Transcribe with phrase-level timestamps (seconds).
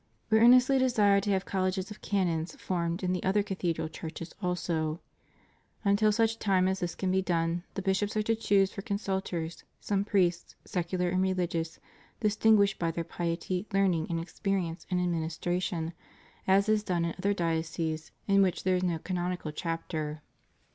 [0.31, 4.99] Wb earnestly desire to have colleges of canons formed in the other cathedral churches also.
[5.85, 9.63] Until such time as this can be done, the bishops are to choose for consultors
[9.79, 11.77] some priests, secular and relig ious,
[12.19, 15.93] distinguished by their piety, learning, and experience in administration,
[16.47, 20.23] as is done in other dioceses in which there is no canonical chapter.